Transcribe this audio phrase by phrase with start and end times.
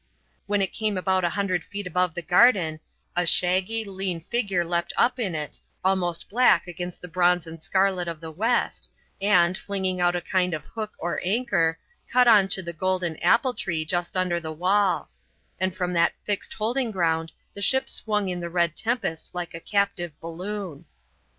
[0.47, 2.79] When it came about a hundred feet above the garden,
[3.15, 8.07] a shaggy, lean figure leapt up in it, almost black against the bronze and scarlet
[8.07, 8.89] of the west,
[9.21, 11.77] and, flinging out a kind of hook or anchor,
[12.11, 15.11] caught on to the green apple tree just under the wall;
[15.59, 19.59] and from that fixed holding ground the ship swung in the red tempest like a
[19.59, 20.85] captive balloon.